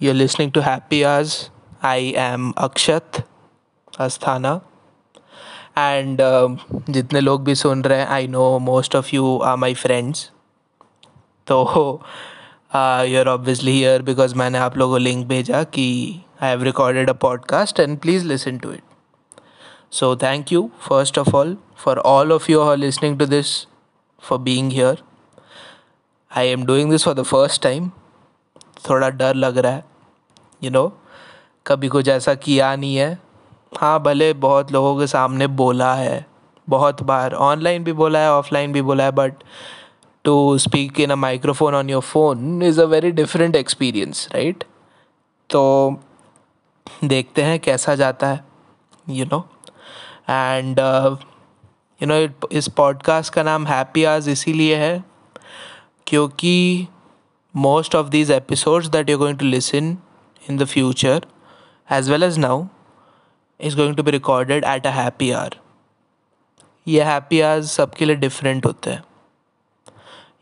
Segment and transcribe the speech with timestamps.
[0.00, 1.50] You're listening to Happy Hours.
[1.82, 3.24] I am Akshat
[3.98, 4.60] Asthana.
[5.78, 6.58] And uh,
[6.90, 10.30] जितने लोग भी सुन रहे हैं I know most of you are my friends
[11.46, 11.58] तो
[13.04, 15.88] you are obviously here because मैंने आप लोगों को लिंक भेजा कि
[16.42, 18.82] I have recorded a podcast and please listen to it
[19.90, 23.66] so thank you first of all for all of you are listening to this
[24.22, 25.02] for being here
[26.36, 27.90] I am doing this for the first time
[28.90, 29.87] थोड़ा डर लग रहा है।
[30.64, 30.98] You no
[31.66, 33.18] कभी कुछ ऐसा किया नहीं है।
[33.78, 36.26] हाँ भले बहुत लोगों के सामने बोला है,
[36.68, 39.34] बहुत बार ऑनलाइन भी बोला है ऑफलाइन भी बोला है but
[40.24, 44.64] to speak in a microphone on your phone is a very different experience right
[45.50, 45.62] तो
[47.04, 48.44] देखते हैं कैसा जाता है
[49.08, 49.48] you know
[50.30, 50.78] and
[52.02, 55.04] you know इस पॉडकास्ट का नाम हैप्पी आवर्स इसीलिए है
[56.06, 56.88] क्योंकि
[57.56, 59.94] most of these episodes that you going to listen
[60.48, 61.20] in the future
[61.90, 62.56] as well as now
[63.58, 65.50] is going to be recorded at a happy hour
[66.88, 69.02] ये happy hours सबके लिए different होते हैं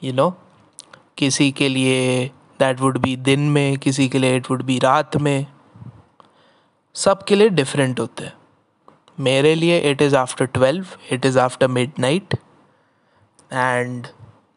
[0.05, 0.31] you know
[1.19, 2.31] किसी के लिए
[2.63, 5.47] that would be दिन में किसी के लिए it would be रात में
[6.95, 8.35] सब के लिए different होते हैं
[9.21, 12.39] मेरे लिए it is after twelve it is after midnight
[13.51, 14.09] and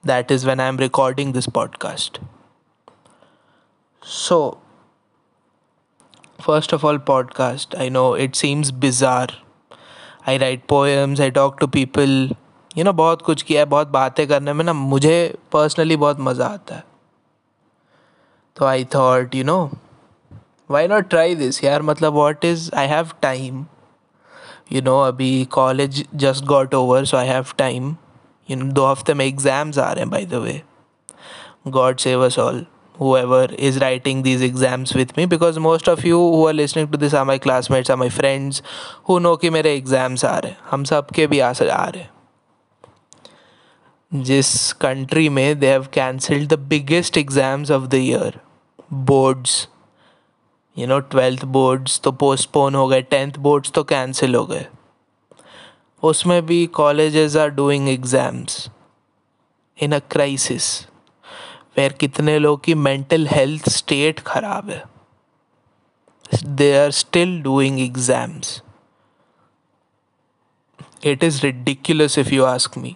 [0.03, 2.19] that is when I am recording this podcast.
[4.03, 4.59] So,
[6.39, 7.77] first of all, podcast.
[7.77, 9.27] I know it seems bizarre.
[10.25, 12.15] I write poems, I talk to people.
[12.75, 15.15] You know, बहुत कुछ किया है बहुत बातें करने में ना मुझे
[15.51, 16.83] पर्सनली बहुत मज़ा आता है
[18.55, 19.57] तो I thought you know
[20.71, 23.65] why not try this यार मतलब what is I have time
[24.71, 27.95] you know अभी college just got over so I have time
[28.49, 30.61] you know दो हफ़्ते में एग्ज़ाम्स आ रहे हैं by the way
[31.67, 32.65] God save us all
[32.99, 36.97] whoever is writing these exams with me, because most of you who are listening to
[36.97, 38.61] this are my classmates, are my friends,
[39.07, 42.03] who know कि मेरे exams आ रहे हैं। हम सब के भी आ आ रहे
[42.03, 42.09] हैं।
[44.13, 48.39] जिस कंट्री में they have cancelled the biggest exams of the year
[48.93, 49.67] boards
[50.77, 54.65] you know twelfth boards तो पोस्टपोन हो गए टेंथ बोर्ड्स तो कैंसिल हो गए।
[56.03, 58.69] उसमें भी colleges are doing exams
[59.77, 60.65] in a crisis
[61.79, 64.83] फिर कितने लोग की मेंटल हेल्थ स्टेट ख़राब है।
[66.45, 68.61] They are still doing exams
[71.03, 72.95] it is ridiculous if you ask me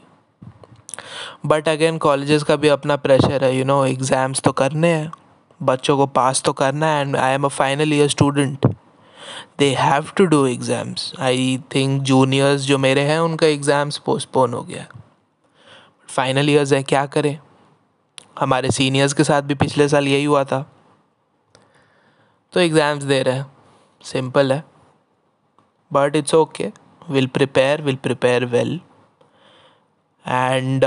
[1.45, 5.11] but again colleges का भी अपना प्रेशर है यू नो एग्ज़ाम्स तो करने हैं।
[5.61, 8.65] बच्चों को पास तो करना है and I am a final year student
[9.59, 14.61] they have to do exams I think juniors जो मेरे हैं, उनका एग्ज़ाम्स पोस्टपोन हो
[14.63, 14.85] गया।
[16.09, 17.37] फाइनल ईयर्स है, क्या करें?
[18.39, 20.65] हमारे सीनियर्स के साथ भी पिछले साल यही हुआ था।
[22.53, 23.45] तो एग्ज़ाम्स दे रहे हैं।
[24.03, 24.63] सिंपल है।
[25.91, 26.71] But it's okay
[27.09, 28.79] will prepare will prepare well
[30.27, 30.85] and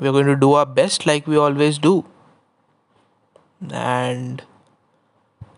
[0.00, 2.04] we going to do our best like we always do
[3.72, 4.42] and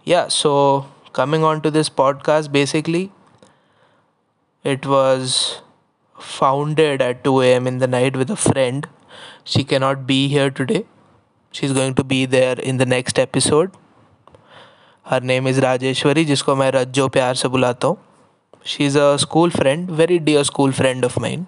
[0.09, 0.53] yeah so
[1.15, 3.09] coming on to this podcast basically
[4.65, 5.37] it was
[6.39, 8.87] founded at two am in the night with a friend
[9.47, 10.85] she cannot be here today
[11.56, 13.72] she's going to be there in the next episode
[15.12, 17.98] her name is rajeshwari जिसको मैं रज्जो प्यार से बुलाता हूँ
[18.66, 21.46] she is a school friend very dear school friend of mine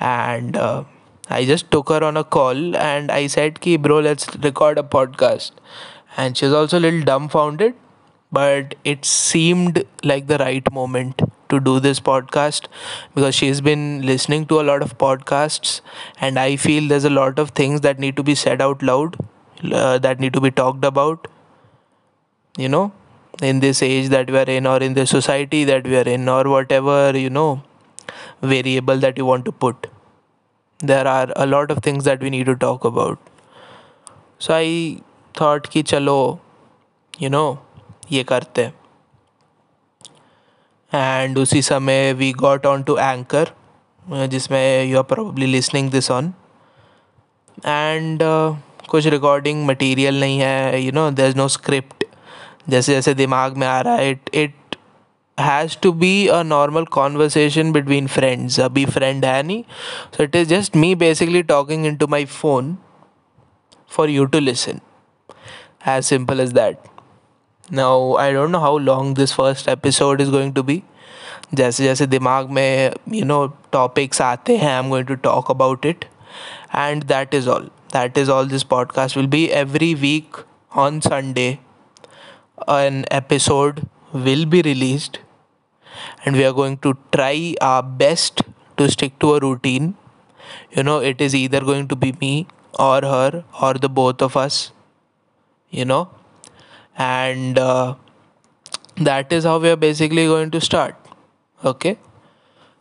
[0.00, 0.82] and uh,
[1.30, 4.82] I just took her on a call and I said ki bro let's record a
[4.94, 5.52] podcast
[6.16, 7.74] and she was also a little dumbfounded
[8.32, 12.66] but it seemed like the right moment to do this podcast
[13.14, 15.80] because she's been listening to a lot of podcasts
[16.20, 19.16] and I feel there's a lot of things that need to be said out loud
[19.72, 21.28] uh, that need to be talked about
[22.58, 22.92] you know
[23.42, 26.28] in this age that we are in or in the society that we are in
[26.28, 27.62] or whatever you know
[28.42, 29.86] variable that you want to put
[30.80, 33.18] there are a lot of things that we need to talk about
[34.38, 35.00] so i
[35.40, 36.18] thought कि चलो
[37.20, 37.46] you know
[38.12, 38.70] ये करते
[40.91, 43.51] And उसी समय we got on to anchor
[44.05, 46.33] जिसमें you are probably listening this on
[47.65, 48.19] and
[48.89, 52.03] कुछ recording material नहीं है you know there is no script
[52.69, 54.75] जैसे जैसे दिमाग में आ रहा है it it
[55.37, 59.63] has to be a normal conversation between friends अभी फ्रेंड है नहीं
[60.17, 62.75] so it is just me basically talking in to my phone
[63.91, 64.79] for you to listen
[65.87, 66.77] as simple is that
[67.70, 70.82] now i don't know how long this first episode is going to be
[71.54, 75.86] जैसे जैसे दिमाग में you know topics आते हैं I am going to talk about
[75.86, 76.04] it
[76.74, 80.36] and that is all that is all this podcast will be every week
[80.84, 81.58] on Sunday
[82.68, 85.18] an episode will be released
[86.24, 88.42] and we are going to try our best
[88.76, 89.94] to stick to a routine
[90.76, 92.46] you know it is either going to be me
[92.78, 94.72] or her or the both of us
[95.72, 96.08] you know
[96.96, 97.94] and uh,
[98.96, 100.96] that is how we are basically going to start
[101.64, 101.96] okay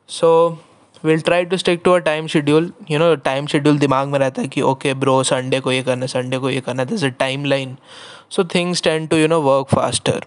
[0.08, 0.60] so
[1.04, 4.42] we'll try to stick to a time schedule you know time schedule दिमाग में रहता
[4.42, 7.78] है कि okay bro Sunday को ये करना Sunday को ये करना there's a timeline
[8.30, 10.20] so things tend to you know work faster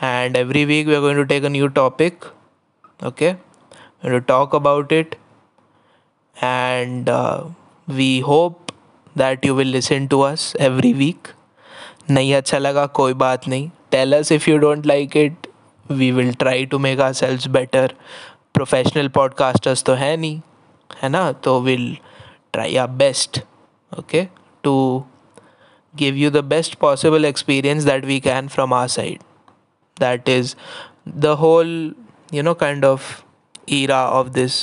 [0.00, 2.26] and every week we are going to take a new topic
[3.02, 3.36] okay
[4.02, 5.16] we're going to talk about it
[6.40, 7.44] and uh,
[7.86, 8.72] we hope
[9.16, 11.30] that you will listen to us every week
[12.09, 15.47] नहीं अच्छा लगा, कोई बात नहीं। Tell us if you don't like it
[15.91, 17.93] we will try to make our selves better
[18.53, 20.39] professional podcasters तो है नहीं,
[21.03, 21.31] है ना?
[21.31, 21.97] तो will
[22.53, 23.39] try our best
[23.99, 24.27] okay
[24.63, 25.03] to
[25.95, 29.19] give you the best possible experience that we can from our side
[29.99, 30.55] that is
[31.09, 31.93] the whole
[32.33, 33.11] you know kind of
[33.69, 34.59] era of this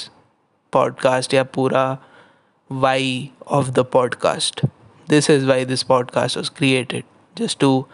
[0.72, 1.84] podcast या पूरा
[2.70, 4.66] why of the podcast
[5.08, 7.04] this is why this podcast was created
[7.36, 7.86] just to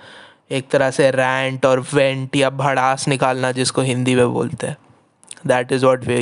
[0.51, 4.77] एक तरह से rant और vent या भड़ास निकालना जिसको हिंदी में बोलते हैं।
[5.47, 6.21] That is what we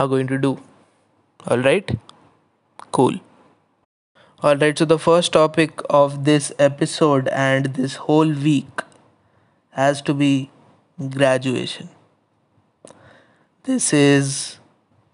[0.00, 0.56] are going to do
[1.52, 1.98] all right
[2.92, 3.18] cool
[4.42, 8.82] all right so the first topic of this episode and this whole week
[9.74, 10.48] has to be
[10.98, 11.88] graduation
[13.66, 14.36] this is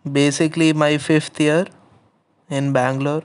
[0.05, 1.71] basically my fifth year
[2.51, 3.23] in Bangalore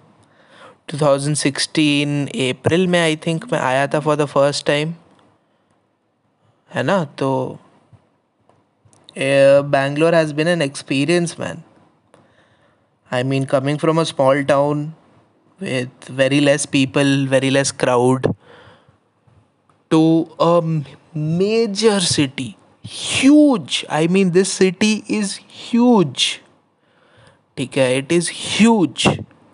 [0.89, 4.93] 2016 April में I think मैं आया था for the first time
[6.71, 7.03] है ना?
[7.05, 7.59] तो
[9.71, 11.61] Bangalore has been an experience man
[13.11, 14.85] I mean coming from a small town
[15.61, 18.33] with very less people very less crowd
[19.91, 20.03] to
[20.41, 20.59] a
[21.17, 22.53] major city
[22.85, 26.27] huge I mean this city is huge
[27.57, 27.97] ठीक है?
[27.97, 29.07] It is huge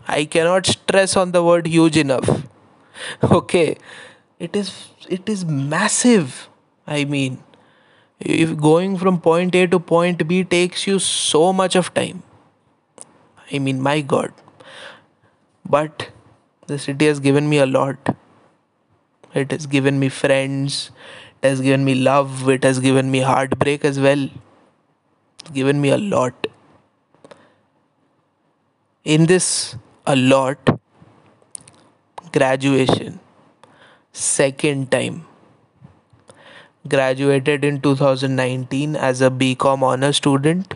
[0.08, 2.30] I cannot stress on the word huge enough.
[3.24, 3.78] Okay,
[4.38, 6.50] it is it is massive.
[6.86, 7.42] I mean,
[8.20, 12.22] if going from point A to point B takes you so much of time,
[13.52, 14.34] I mean, my god.
[15.66, 16.10] But
[16.68, 18.16] the city has given me a lot.
[19.34, 20.92] It has given me friends,
[21.42, 24.30] it has given me love, it has given me heartbreak as well.
[25.40, 26.48] It's given me a lot.
[29.04, 29.76] In this,
[30.06, 30.80] a lot,
[32.32, 33.20] graduation,
[34.12, 35.26] second time
[36.88, 40.74] graduated in 2019 as a BCom honor student,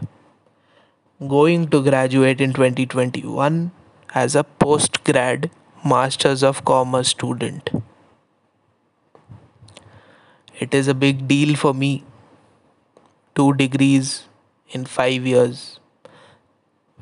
[1.27, 3.71] going to graduate in 2021
[4.13, 5.49] as a post grad
[5.83, 7.69] Masters of Commerce student.
[10.59, 12.03] It is a big deal for me.
[13.33, 14.25] Two degrees
[14.69, 15.79] in five years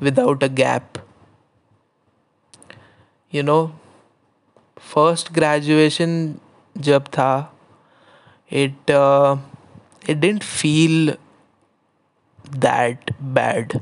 [0.00, 0.98] without a gap.
[3.33, 3.71] You know,
[4.79, 6.39] first graduation
[6.77, 7.49] जब था
[8.49, 9.37] it uh,
[10.07, 11.15] it didn't feel
[12.65, 13.81] that bad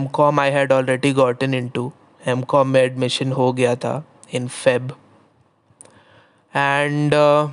[0.00, 1.84] mcom i had already gotten into
[2.34, 4.02] mcom में admission हो गया था
[4.38, 4.92] in feb
[6.54, 7.48] and uh,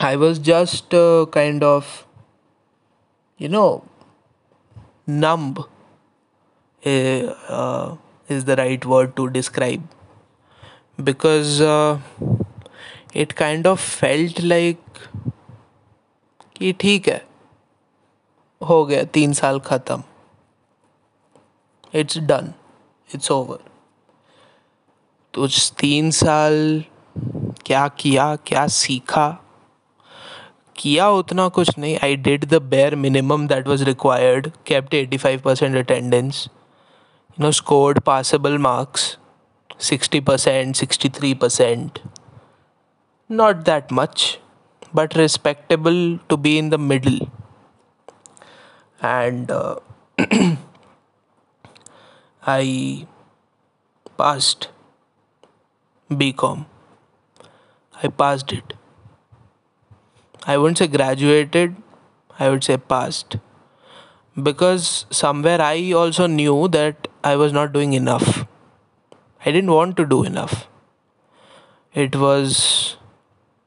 [0.00, 2.06] i was just uh, kind of
[3.38, 3.84] you know
[5.06, 5.64] numb
[6.84, 7.96] uh,
[8.29, 9.87] is the right word to describe.
[11.09, 11.97] Because uh,
[13.15, 14.79] it kind of felt like
[16.55, 17.21] कि ठीक है
[18.61, 20.03] हो गया तीन साल ख़त्म।
[21.93, 22.53] इट्स डन
[23.09, 23.59] इट्स ओवर
[25.33, 25.47] तो
[25.79, 26.83] तीन साल
[27.65, 29.27] क्या किया क्या सीखा?
[30.77, 35.41] किया उतना कुछ नहीं। I did the bare minimum that was required kept eighty five
[35.45, 36.47] percent attendance
[37.37, 39.17] you know scored passable marks
[39.79, 41.99] 60% 63%
[43.29, 44.39] not that much
[44.93, 47.29] but respectable to be in the middle.
[49.01, 49.75] And uh,
[52.49, 53.05] i
[54.19, 54.69] passed
[56.09, 56.65] bcom
[58.01, 58.73] i passed it.
[60.45, 61.75] I wouldn't say graduated
[62.39, 63.37] i would say passed.
[64.41, 68.28] Because somewhere i also knew that i was not doing enough
[69.46, 70.56] i didn't want to do enough
[71.94, 72.58] it was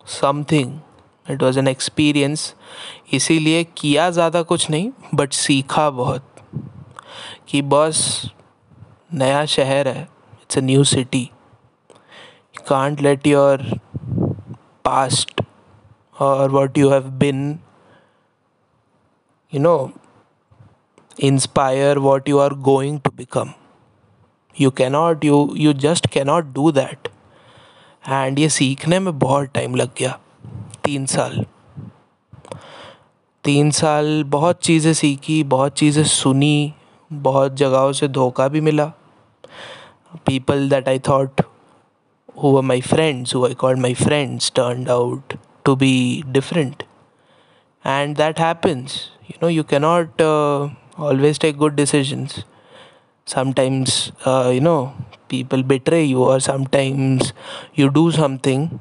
[0.06, 2.54] something it was an experience
[3.14, 6.26] इसीलिए किया ज़्यादा कुछ नहीं but सीखा बहुत
[7.50, 8.02] कि बस
[9.14, 10.02] नया शहर है
[10.42, 13.64] it's a new city you can't let your
[14.86, 15.42] past
[16.26, 17.60] or what you have been
[19.54, 19.78] you know
[21.20, 23.54] inspire what you are going to become
[24.56, 27.12] you cannot you you just cannot do that
[28.10, 30.18] and ये सीखने में बहुत time लग गया
[30.86, 31.46] तीन साल
[33.44, 36.74] तीन साल बहुत चीज़ें सीखी बहुत चीज़ें सुनी
[37.12, 38.86] बहुत जगहों से धोखा भी मिला
[40.26, 41.42] people that I thought
[42.38, 46.84] who were my friends, who I called my friends, turned out to be different.
[47.86, 49.12] And that happens.
[49.28, 52.44] You know, you cannot uh, always take good decisions.
[53.26, 54.94] Sometimes, uh, you know,
[55.28, 57.34] people betray you, or sometimes
[57.74, 58.80] you do something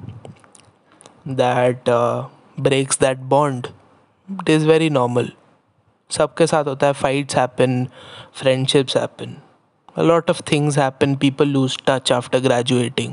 [1.24, 3.72] that uh, breaks that bond.
[4.40, 5.28] It is very normal.
[6.12, 7.86] सबके साथ होता है fights happen
[8.40, 9.36] friendships happen
[9.96, 13.12] a lot of things happen people lose touch after graduating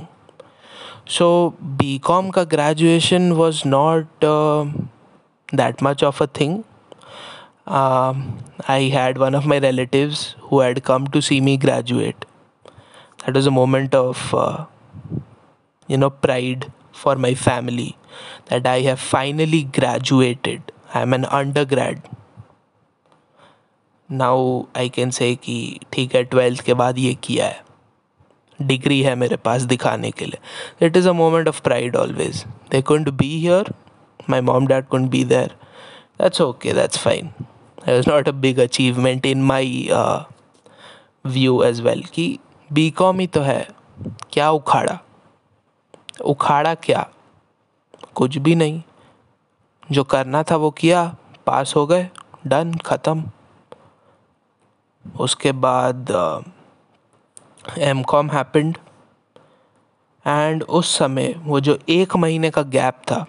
[1.15, 1.27] so
[1.81, 4.65] bcom ka graduation was not uh,
[5.61, 6.55] that much of a thing
[7.67, 8.23] um,
[8.67, 12.25] i had one of my relatives who had come to see me graduate
[13.23, 14.65] that was a moment of uh,
[15.89, 17.89] you know pride for my family
[18.47, 22.09] that i have finally graduated i'm an undergrad
[24.09, 24.39] now
[24.77, 27.63] I can say कि ठीक है twelfth के बाद ये किया है
[28.59, 32.81] degree है मेरे पास दिखाने के लिए it is a moment of pride always they
[32.89, 33.73] could be here
[34.29, 35.55] my mom dad could be there
[36.21, 37.31] that's okay that's fine
[37.88, 39.88] is not a big achievement in my
[41.24, 42.38] view as well कि
[42.70, 43.68] B com ही तो है।
[44.32, 44.98] क्या उखाड़ा?
[46.24, 47.08] उखाड़ा क्या?
[48.14, 48.82] कुछ भी नहीं।
[49.92, 51.04] जो करना था वो किया
[51.46, 52.08] पास हो गए
[52.46, 53.24] डन ख़त्म।
[55.04, 56.10] उसके बाद
[57.78, 58.78] एम कॉम हैपेंड
[60.26, 63.24] एंड उस समय वो जो एक महीने का गैप था।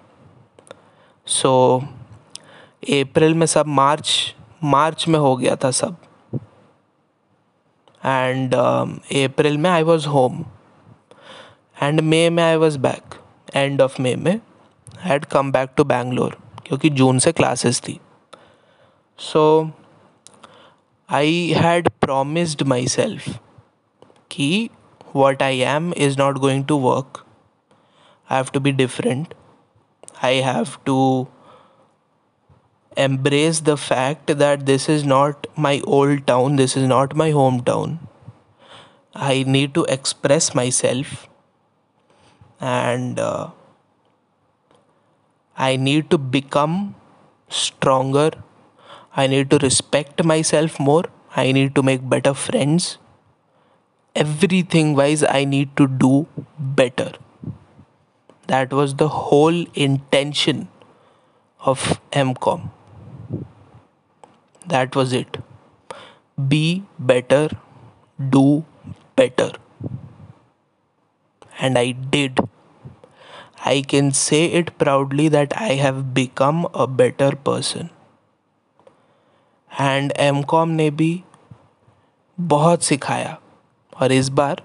[1.26, 1.88] सो so,
[2.92, 5.96] अप्रैल में सब मार्च मार्च में हो गया था सब।
[8.04, 10.44] एंड अप्रैल में I was home
[11.82, 13.14] and May में I was back
[13.56, 16.36] end of May में I had come back to Bangalore
[16.66, 17.98] क्योंकि जून से क्लासेस थी।
[19.18, 19.70] So
[21.08, 23.28] I had promised myself
[24.30, 24.68] कि
[25.16, 27.24] what I am is not going to work
[28.30, 29.34] I have to be different
[30.24, 31.26] I have to
[32.98, 37.98] embrace the fact that this is not my old town, this is not my hometown.
[39.14, 41.28] I need to express myself
[42.60, 43.50] and uh,
[45.56, 46.94] I need to become
[47.48, 48.30] stronger
[49.20, 51.04] I need to respect myself more.
[51.34, 52.98] I need to make better friends.
[54.14, 56.26] Everything wise, I need to do
[56.58, 57.12] better.
[58.46, 60.68] That was the whole intention
[61.60, 62.70] of MCOM.
[64.68, 65.38] That was it.
[66.48, 67.48] Be better,
[68.18, 68.64] do
[69.16, 69.52] better.
[71.58, 72.40] And I did.
[73.64, 77.88] I can say it proudly that I have become a better person.
[79.80, 81.10] And M com ने भी
[82.38, 83.36] बहुत सिखाया
[84.00, 84.62] और इस बार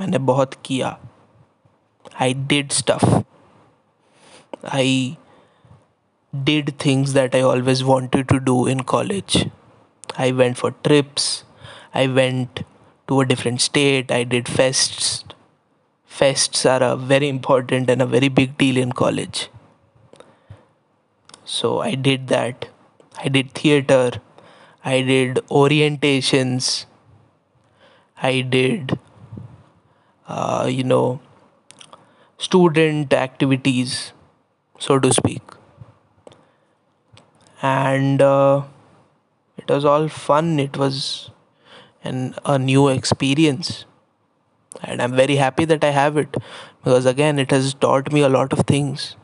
[0.00, 0.96] मैंने बहुत किया
[2.20, 3.04] I did stuff
[4.72, 5.16] I
[6.44, 9.48] did things that I always wanted to do in college.
[10.16, 11.44] I went for trips,
[11.94, 12.62] I went
[13.08, 15.24] to a different state, I did fests.
[16.10, 19.50] Fests are a very important and a very big deal in college.
[21.44, 22.68] So I did that.
[23.18, 24.10] I did theater,
[24.84, 26.84] I did orientations.
[28.22, 28.98] I did,
[30.28, 31.20] uh, you know,
[32.38, 34.12] student activities,
[34.78, 35.42] so to speak.
[37.62, 38.62] And uh,
[39.56, 40.60] it was all fun.
[40.60, 41.30] It was
[42.04, 43.84] an, a new experience.
[44.82, 46.36] And I'm very happy that I have it.
[46.84, 49.16] Because, again, it has taught me a lot of things.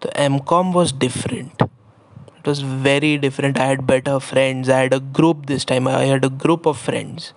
[0.00, 1.60] The MCOM was different.
[1.60, 3.58] It was very different.
[3.58, 4.68] I had better friends.
[4.68, 5.86] I had a group this time.
[5.86, 7.34] I had a group of friends.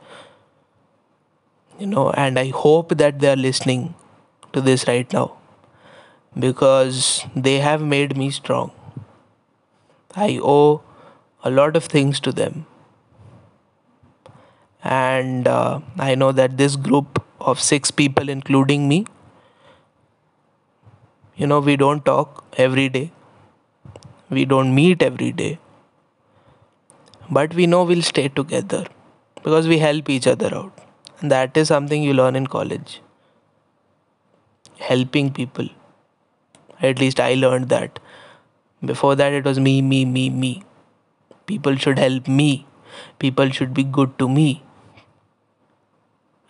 [1.78, 3.96] You know and i hope that they are listening
[4.54, 5.34] to this right now.
[6.40, 8.72] Because they have made me strong
[10.16, 10.82] i owe
[11.44, 12.66] a lot of things to them.
[14.84, 19.06] And uh, i know that this group of six people including me
[21.36, 23.12] you know we don't talk every day.
[24.30, 25.60] We don't meet every day.
[27.30, 28.86] But we know we'll stay together
[29.44, 30.74] because we help each other out.
[31.20, 33.02] And that is something you learn in college.
[34.80, 35.70] Helping people.
[36.82, 38.00] At least I learned that.
[38.85, 40.63] Before that, it was me, me, me, me.
[41.47, 42.67] People should help me.
[43.19, 44.63] People should be good to me.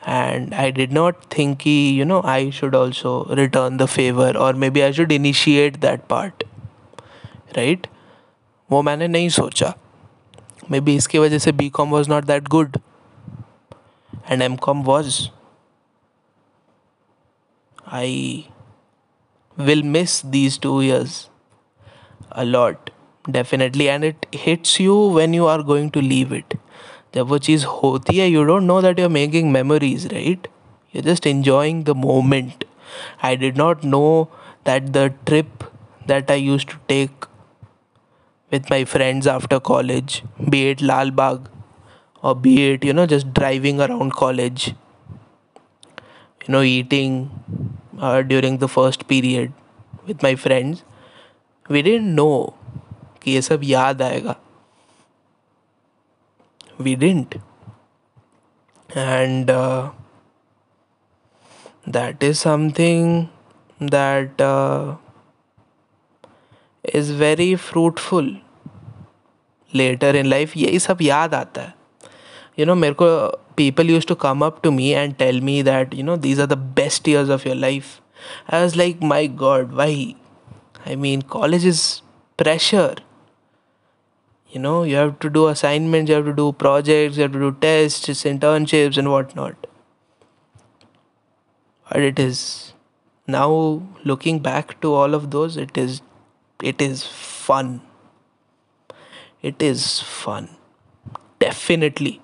[0.02, 4.82] And I did not think, you know, I should also return the favor or maybe
[4.82, 6.44] I should initiate that part.
[7.56, 7.86] Right?
[8.70, 9.72] वो मैंने नहीं सोचा
[10.70, 12.76] maybe इसकी वजह से B com was not that good
[14.30, 15.16] and M com was
[17.92, 18.44] I
[19.58, 21.14] will miss these two years
[22.34, 22.90] a lot
[23.30, 26.58] definitely and it hits you when you are going to leave it
[27.14, 30.46] जब वो चीज़ होती है you don't know that you're making memories right
[30.92, 32.64] you're just enjoying the moment
[33.30, 34.28] I did not know
[34.64, 35.64] that the trip
[36.06, 37.26] that I used to take
[38.50, 40.22] with my friends after college
[40.54, 41.48] be it Lal Bagh
[42.22, 44.68] or be it you know just driving around college
[46.46, 47.18] you know eating
[47.98, 49.52] uh, during the first period
[50.06, 50.82] with my friends
[51.69, 52.53] We didn't know
[53.23, 54.35] कि ये सब याद आएगा।
[56.81, 57.35] We didn't
[58.89, 59.51] and
[61.89, 63.25] that is something
[63.79, 64.41] that
[66.95, 68.35] is very fruitful
[69.73, 71.73] later in life यही सब याद आता है।
[72.59, 73.07] यू नो मेरे को
[73.57, 76.47] people use to come up to me and tell me that you know these are
[76.47, 77.85] the best years of your life
[78.53, 80.15] I was like my god why
[80.85, 82.01] i mean college is
[82.37, 82.95] pressure.
[84.51, 87.39] You know you have to do assignments you have to do projects you have to
[87.39, 89.67] do tests internships and whatnot.
[91.89, 92.73] But it is
[93.27, 96.01] now looking back to all of those it is
[96.63, 97.81] it is fun.
[99.41, 100.49] It is fun.
[101.39, 102.21] Definitely.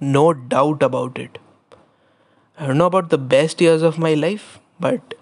[0.00, 1.38] No doubt about it.
[2.58, 5.14] I don't know about the best years of my life, but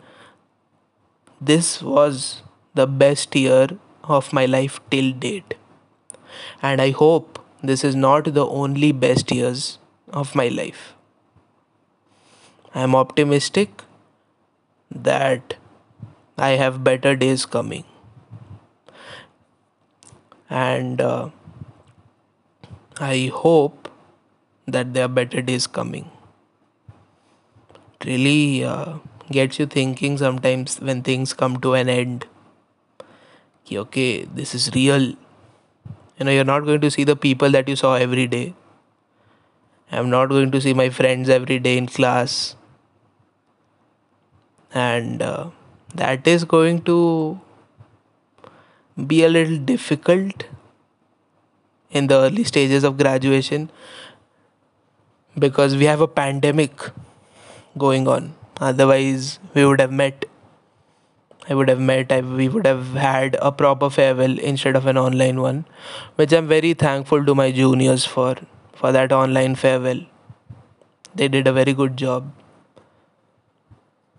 [1.41, 2.43] this was
[2.75, 3.69] the best year
[4.05, 5.55] of my life till date.
[6.63, 9.79] And I hope this is not the only best years
[10.13, 10.95] of my life.
[12.75, 13.83] I am optimistic
[14.91, 15.55] that
[16.39, 17.85] I have better days coming.
[20.51, 21.31] And uh,
[23.01, 23.89] I hope
[24.67, 26.11] that there are better days coming.
[28.01, 28.95] It really uh,
[29.31, 32.27] gets you thinking sometimes when things come to an end.
[33.73, 35.01] Okay, this is real.
[35.01, 38.55] You know, you're not going to see the people that you saw every day.
[39.93, 42.57] I'm not going to see my friends every day in class.
[44.73, 45.51] And uh,
[45.95, 47.41] that is going to
[49.07, 50.45] be a little difficult
[51.91, 53.71] in the early stages of graduation
[55.39, 56.73] because we have a pandemic
[57.79, 58.35] going on.
[58.61, 60.25] Otherwise, we would have met.
[61.49, 62.13] I would have met.
[62.13, 65.65] I, we would have had a proper farewell instead of an online one,
[66.17, 68.37] which I'm very thankful to my juniors for
[68.73, 70.01] for that online farewell.
[71.15, 72.33] They did a very good job.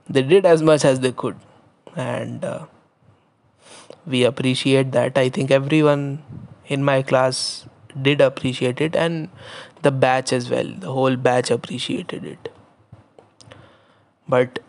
[0.10, 1.38] They did as much as they could,
[1.95, 2.65] and uh,
[4.06, 5.17] we appreciate that.
[5.17, 6.23] I think everyone
[6.67, 7.65] in my class
[8.01, 9.30] did appreciate it, and
[9.82, 12.51] the batch as well the whole batch appreciated it
[14.32, 14.60] but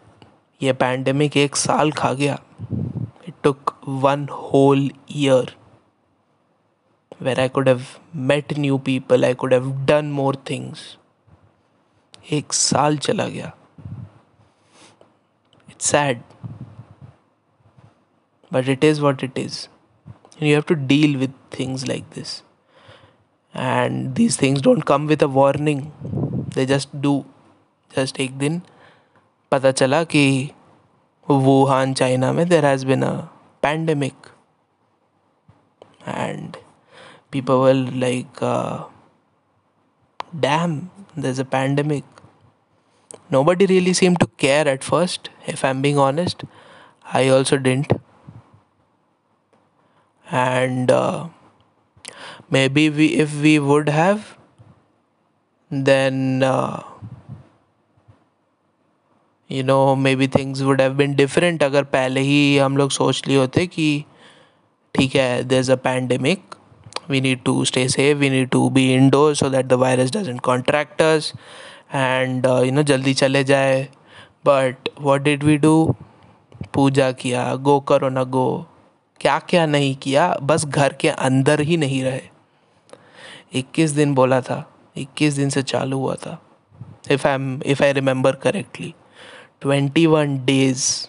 [0.61, 2.39] ये pandemic एक साल खा गया।
[3.29, 5.55] It took one whole year
[7.23, 7.83] where I could have
[8.31, 10.81] met new people I could have done more things
[12.33, 13.53] एक साल चला गया।
[15.69, 16.23] It's sad
[18.53, 19.67] but it is what it is
[20.43, 22.43] you have to deal with things like this
[23.55, 25.83] and these things don't come with a warning
[26.55, 27.25] they just do
[27.91, 28.61] just एक दिन
[29.53, 30.25] पता चला कि
[31.29, 33.13] Wuhan China में there has been a
[33.63, 34.27] pandemic
[36.09, 36.57] and
[37.33, 38.41] people like
[40.37, 40.79] damn
[41.19, 42.21] there is a pandemic
[43.45, 46.45] nobody really seem to care at first if I am being honest
[47.15, 47.93] I also didn't
[50.27, 50.93] and
[52.69, 54.23] maybe we if we would have
[55.71, 56.81] then uh,
[59.53, 63.37] you know maybe things would have been different अगर पहले ही हम लोग सोच लिए
[63.37, 64.05] होते कि
[64.95, 66.55] ठीक है there is a pandemic
[67.11, 70.41] we need to stay safe we need to be indoor so that the virus doesn't
[70.41, 71.33] contractors
[71.95, 73.83] and you know जल्दी चले जाए।
[74.47, 75.95] But what did we do
[76.75, 78.67] पूजा किया गो करो ना गो
[79.21, 80.29] क्या क्या नहीं किया?
[80.43, 82.21] बस घर के अंदर ही नहीं रहे।
[83.55, 84.65] 21 दिन बोला था
[84.99, 86.39] 21 दिन से चालू हुआ था।
[87.11, 88.95] If I am if I remember correctly
[89.63, 91.09] 21 days.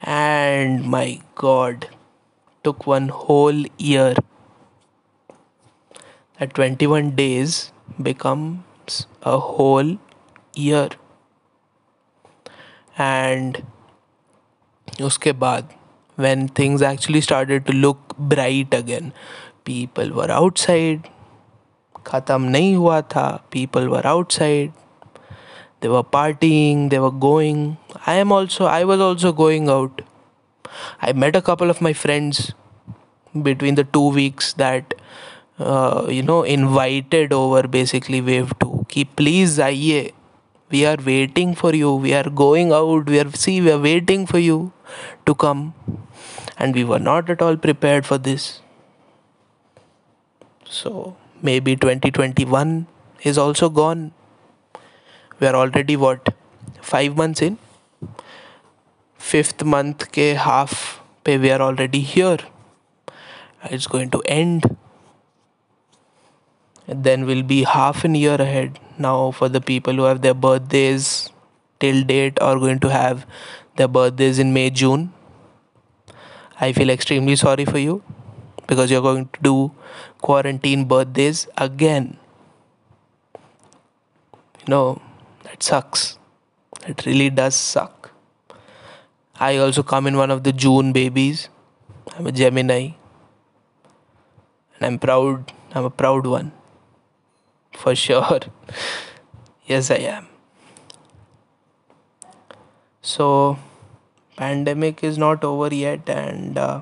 [0.00, 1.88] And my god,
[2.62, 4.14] took one whole year.
[6.38, 9.98] That 21 days becomes a whole
[10.54, 10.90] year.
[12.96, 13.60] And
[15.00, 15.74] uske baad,
[16.14, 19.12] when things actually started to look bright again,
[19.64, 21.10] people were outside.
[22.06, 24.83] ख़त्म नहीं हुआ था people were outside
[25.80, 27.76] they were partying they were going.
[28.06, 30.02] I am also i was also going out.
[31.00, 32.52] I met a couple of my friends
[33.42, 34.94] between the two weeks that
[35.58, 40.12] uh, you know invited over basically wave 2 ki please aiye.
[40.70, 41.94] We are waiting for you.
[41.94, 43.06] We are going out.
[43.06, 44.72] We are see we are waiting for you
[45.26, 45.74] to come.
[46.56, 48.60] And we were not at all prepared for this.
[50.64, 52.86] So maybe 2021
[53.22, 54.12] is also gone
[55.44, 56.28] we are already what
[56.80, 57.58] five months in?
[59.30, 60.78] Fifth month ke half
[61.28, 62.38] pe we are already here.
[63.78, 64.70] It's going to end.
[66.86, 68.80] Then will be half an year ahead.
[69.08, 71.12] Now for the people who have their birthdays
[71.78, 73.26] till date are going to have
[73.76, 75.08] their birthdays in may june.
[76.58, 78.02] I feel extremely sorry for you
[78.66, 79.72] because you're going to do
[80.22, 82.16] quarantine birthdays again.
[84.66, 85.00] You
[85.54, 86.18] it sucks.
[86.86, 88.10] It really does suck.
[89.38, 91.48] I also come in one of the June babies.
[92.16, 92.90] I'm a Gemini.
[94.74, 95.52] And I'm proud.
[95.72, 96.50] I'm a proud one.
[97.72, 98.40] For sure.
[99.66, 100.26] yes, I am.
[103.00, 103.58] So,
[104.36, 106.80] pandemic is not over yet, and uh,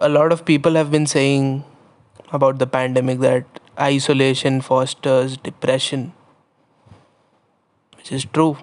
[0.00, 1.64] a lot of people have been saying
[2.32, 3.44] about the pandemic that
[3.78, 6.12] isolation fosters depression
[8.06, 8.56] which is true.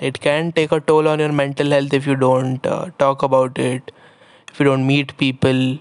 [0.00, 3.58] It can take a toll on your mental health if you don't uh, talk about
[3.58, 3.90] it,
[4.52, 5.80] if you don't meet people.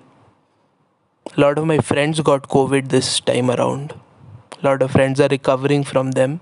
[1.35, 3.93] A lot of my friends got COVID this time around.
[4.63, 6.39] A lot of friends are recovering from them.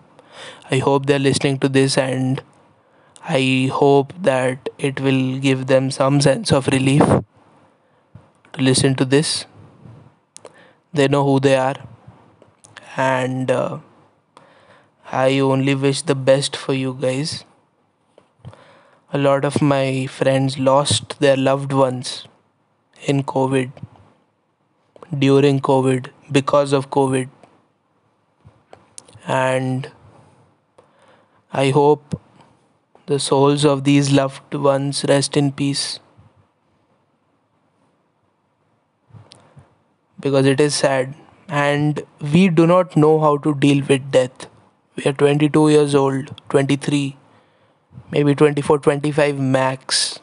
[0.72, 2.42] I hope they're listening to this and
[3.28, 9.46] I hope that it will give them some sense of relief to listen to this.
[10.94, 11.76] They know who they are
[12.96, 13.80] and uh,
[15.12, 17.46] I only wish the best for you guys.
[19.14, 22.28] A lot of my friends lost their loved ones
[23.06, 23.72] in COVID,
[25.20, 27.30] during COVID, because of COVID.
[29.28, 29.92] And
[31.54, 32.20] I hope
[33.06, 36.00] the souls of these loved ones rest in peace.
[40.20, 41.14] Because it is sad,
[41.48, 42.02] and
[42.34, 44.48] we do not know how to deal with death
[44.97, 47.17] we are 22 years old 23
[48.11, 50.21] maybe 24 25 max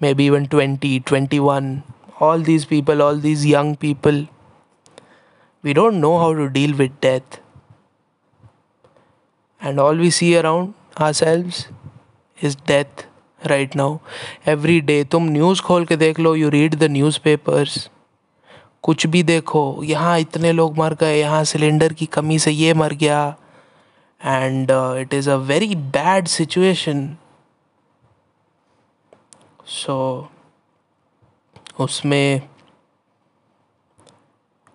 [0.00, 1.82] maybe even 20 21
[2.20, 4.26] all these people all these young people
[5.62, 7.40] we don't know how to deal with death
[9.60, 11.66] and all we see around ourselves
[12.40, 13.06] is death
[13.50, 13.90] right now
[14.46, 17.88] every day तुम news खोल के देख लो you read the newspapers
[18.83, 22.93] कुछ भी देखो, यहाँ इतने लोग मर गए, यहाँ सिलेंडर की कमी से ये मर
[22.95, 23.35] गया।
[24.21, 27.07] And it is a very bad situation
[29.67, 29.95] so
[31.79, 32.41] उसमें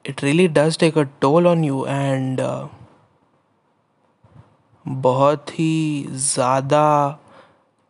[0.05, 2.41] it really does take a toll on you and
[4.87, 6.85] बहुत ही ज़्यादा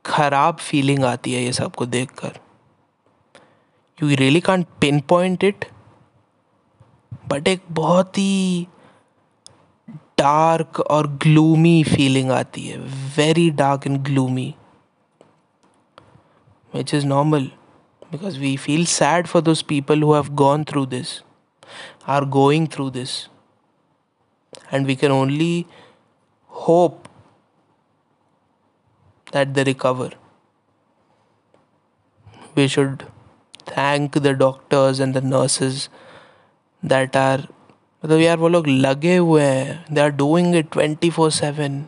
[0.04, 2.38] ख़राब फीलिंग आती है ये सबको देख कर
[3.98, 4.66] you really can't
[5.08, 5.64] pinpoint it
[7.30, 8.66] but एक बहुत ही
[10.18, 12.78] डार्क और ग्लूमी फीलिंग आती है
[13.16, 14.54] very dark and gloomy
[16.72, 17.50] which is normal
[18.12, 21.20] because we feel sad for those people who have gone through this
[22.08, 23.18] are going through this
[24.72, 25.64] and we can only
[26.52, 27.02] hope
[29.26, 30.16] that the recover
[32.56, 33.02] we should
[33.68, 35.88] thank the doctors and the nurses
[36.84, 37.46] that are
[38.04, 41.84] मतलब यार वो लोग लगे हुए हैं they are doing it twenty four seven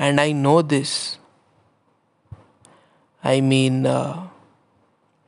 [0.00, 0.92] and I know this
[3.22, 3.86] I mean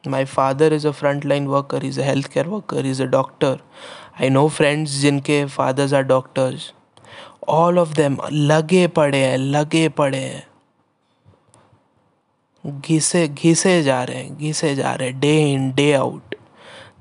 [0.05, 3.61] my father is a front line worker is a health care worker is a doctor
[4.21, 6.73] I know friends जिनके fathers are doctors
[7.49, 10.47] all of them लगे पड़े हैं, लगे पड़े हैं.
[12.81, 16.32] घिसे घिसे जा रहे हैं, घिसे जा रहे हैं day in day out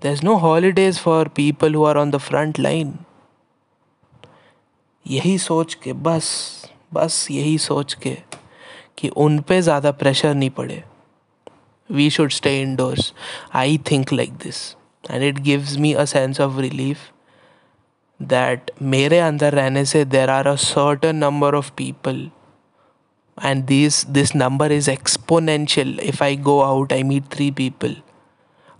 [0.01, 2.93] there's no holidays for people who are on the front line
[5.05, 8.17] यही सोच के, बस बस यही सोच के
[8.97, 10.83] कि उन पे ज़्यादा प्रेशर नहीं पड़े।
[11.89, 13.13] We should stay indoors
[13.55, 14.59] I think like this
[15.11, 16.97] and it gives me a sense of relief
[18.19, 22.29] that मेरे अंदर रहने से there are a certain number of people
[23.37, 27.95] and this this number is exponential if I go out I meet three people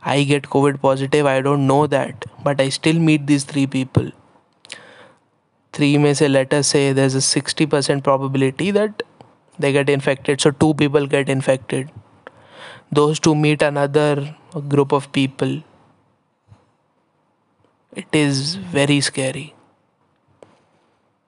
[0.04, 4.12] i get covid positive i don't know that but i still meet these three people
[5.74, 9.04] three may say let us say there's a 60% probability that
[9.60, 11.90] they get infected so two people get infected
[12.92, 14.36] those two meet another
[14.68, 15.62] group of people
[17.94, 19.54] it is very scary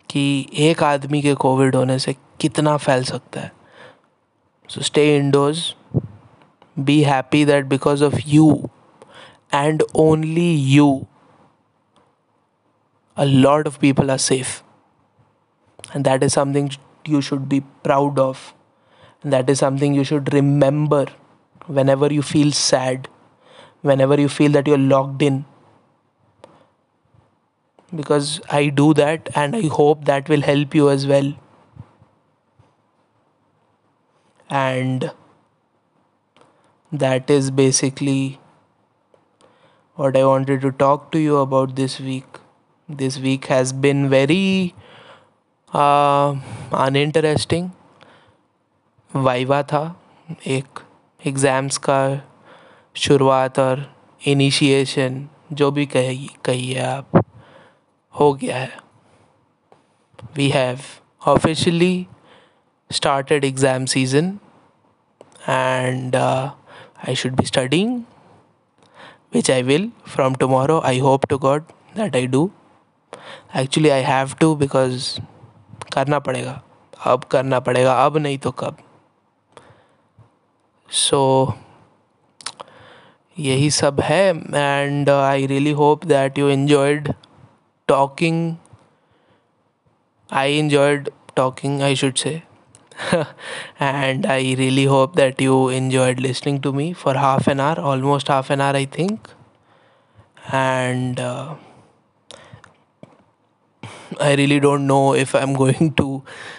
[0.09, 3.51] कि एक आदमी के Covid होने से कितना फैल सकता है
[4.69, 5.75] so stay indoors
[6.81, 8.69] Be happy that because of you
[9.51, 11.07] and only you,
[13.17, 14.63] a lot of people are safe.
[15.93, 16.71] And that is something
[17.05, 18.53] you should be proud of.
[19.23, 21.07] And that is something you should remember
[21.67, 23.07] whenever you feel sad,
[23.81, 25.45] whenever you feel that you're locked in.
[27.95, 31.33] Because I do that and I hope that will help you as well.
[34.49, 35.12] And
[36.92, 38.38] that is basically
[39.96, 42.38] what I wanted to talk to you about this week.
[42.88, 44.74] This week has been very
[45.72, 46.37] uh,
[46.72, 47.70] uninteresting.
[49.16, 49.83] Viva था
[50.46, 50.79] एक
[51.27, 52.01] exams का
[52.96, 53.85] शुरुआत और
[54.27, 57.24] initiation जो भी कही कहिए आप
[58.14, 58.81] हो गया है
[60.37, 60.79] we have
[61.33, 62.07] officially
[62.90, 64.40] started exam season
[65.46, 66.53] and uh,
[67.04, 68.06] I should be studying
[69.32, 72.52] which I will from tomorrow I hope to god that I do
[73.54, 75.20] actually I have to because
[75.94, 76.62] करना पड़ेगा
[77.06, 78.78] अब करना पड़ेगा अब नहीं तो कब
[80.89, 81.54] सो so,
[83.39, 84.24] यही सब है
[84.56, 87.13] and I really hope that you enjoyed
[87.88, 88.56] talking
[90.30, 92.34] I enjoyed talking i should say
[93.80, 98.28] and i really hope that you enjoyed listening to me for half an hour almost
[98.28, 99.30] half an hour i think.
[100.52, 101.56] And uh,
[104.28, 106.08] i really don't know if i'm going to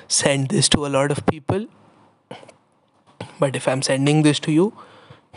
[0.09, 1.67] send this to a lot of people.
[3.39, 4.73] But if i'm sending this to you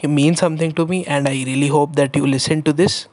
[0.01, 3.07] it means something to me and i really hope that you listen to this.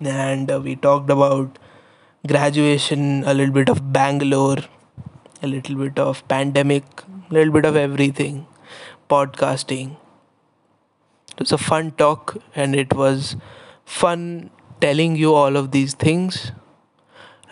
[0.00, 1.58] And uh, we talked about
[2.26, 4.58] graduation a little bit of bangalore
[5.42, 6.84] a little bit of pandemic
[7.30, 8.46] a little bit of everything
[9.10, 9.96] podcasting.
[11.32, 13.36] It was a fun talk and it was
[13.84, 14.50] fun
[14.80, 16.52] telling you all of these things.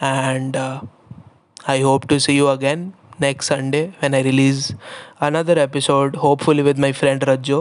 [0.00, 0.82] And uh,
[1.66, 4.72] i hope to see you again next sunday when i release
[5.28, 7.58] another episode hopefully with my friend rajo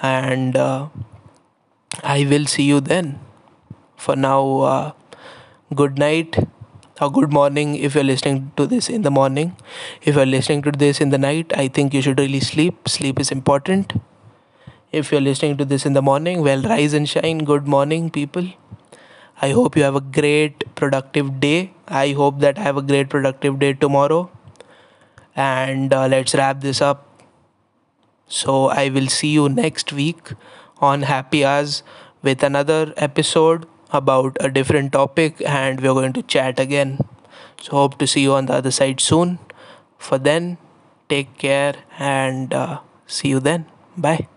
[0.00, 0.88] and uh,
[2.02, 3.18] i will see you then.
[3.96, 4.92] For now uh,
[5.74, 6.36] good night
[7.00, 9.56] or good morning if you're listening to this in the morning.
[10.02, 12.88] If you're listening to this in the night i think you should really sleep.
[12.88, 13.92] Sleep is important.
[14.92, 17.38] If you're listening to this in the morning well rise and shine.
[17.52, 18.48] Good morning people.
[19.40, 21.72] I hope you have a great productive day.
[21.88, 24.30] I hope that i have a great productive day tomorrow.
[25.36, 27.04] And uh, let's wrap this up.
[28.28, 30.32] So i will see you next week
[30.90, 31.82] on happy hours
[32.22, 36.98] with another episode about a different topic and we're going to chat again.
[37.60, 39.38] So hope to see you on the other side soon.
[39.98, 40.58] For then
[41.08, 43.66] take care and uh, see you then.
[43.96, 44.28] Bye